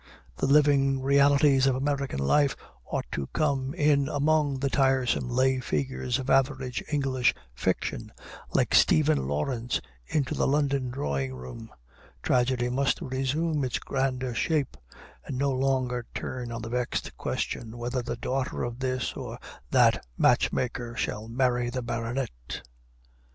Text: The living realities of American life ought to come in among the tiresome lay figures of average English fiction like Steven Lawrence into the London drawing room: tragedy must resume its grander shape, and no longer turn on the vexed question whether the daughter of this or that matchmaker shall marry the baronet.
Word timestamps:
The 0.37 0.47
living 0.47 0.99
realities 1.03 1.67
of 1.67 1.75
American 1.75 2.17
life 2.17 2.55
ought 2.85 3.05
to 3.11 3.27
come 3.33 3.75
in 3.75 4.07
among 4.09 4.57
the 4.57 4.67
tiresome 4.71 5.29
lay 5.29 5.59
figures 5.59 6.17
of 6.17 6.27
average 6.27 6.83
English 6.91 7.35
fiction 7.53 8.11
like 8.51 8.73
Steven 8.73 9.27
Lawrence 9.27 9.79
into 10.07 10.33
the 10.33 10.47
London 10.47 10.89
drawing 10.89 11.35
room: 11.35 11.69
tragedy 12.23 12.67
must 12.67 12.99
resume 12.99 13.63
its 13.63 13.77
grander 13.77 14.33
shape, 14.33 14.75
and 15.27 15.37
no 15.37 15.51
longer 15.51 16.07
turn 16.15 16.51
on 16.51 16.63
the 16.63 16.69
vexed 16.69 17.15
question 17.15 17.77
whether 17.77 18.01
the 18.01 18.17
daughter 18.17 18.63
of 18.63 18.79
this 18.79 19.13
or 19.13 19.37
that 19.69 20.03
matchmaker 20.17 20.95
shall 20.95 21.27
marry 21.27 21.69
the 21.69 21.83
baronet. 21.83 22.63